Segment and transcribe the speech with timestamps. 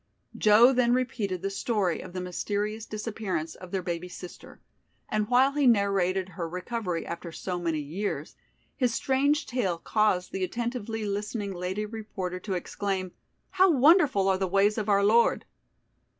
[0.35, 4.59] Joe then repeated the story of the mysterious disappearance of their baby sister,
[5.07, 8.35] and while he narrated her recovery after so many years,
[8.75, 13.11] his strange tale caused the attentively listening lady reporter to exclaim:
[13.51, 15.45] "How wonderful are the ways of our Lord."